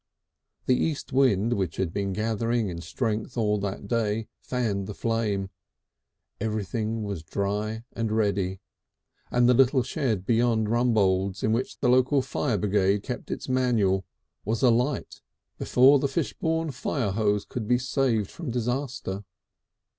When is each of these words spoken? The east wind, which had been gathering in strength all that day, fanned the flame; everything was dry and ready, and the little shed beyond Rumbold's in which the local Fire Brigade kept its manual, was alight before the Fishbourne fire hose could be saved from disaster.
The 0.65 0.75
east 0.83 1.13
wind, 1.13 1.53
which 1.53 1.75
had 1.75 1.93
been 1.93 2.11
gathering 2.11 2.69
in 2.69 2.81
strength 2.81 3.37
all 3.37 3.59
that 3.59 3.87
day, 3.87 4.29
fanned 4.39 4.87
the 4.87 4.95
flame; 4.95 5.51
everything 6.39 7.03
was 7.03 7.21
dry 7.21 7.83
and 7.93 8.11
ready, 8.11 8.61
and 9.29 9.47
the 9.47 9.53
little 9.53 9.83
shed 9.83 10.25
beyond 10.25 10.69
Rumbold's 10.69 11.43
in 11.43 11.51
which 11.51 11.77
the 11.77 11.87
local 11.87 12.23
Fire 12.23 12.57
Brigade 12.57 13.03
kept 13.03 13.29
its 13.29 13.47
manual, 13.47 14.03
was 14.43 14.63
alight 14.63 15.21
before 15.59 15.99
the 15.99 16.07
Fishbourne 16.07 16.71
fire 16.71 17.11
hose 17.11 17.45
could 17.45 17.67
be 17.67 17.77
saved 17.77 18.31
from 18.31 18.49
disaster. 18.49 19.23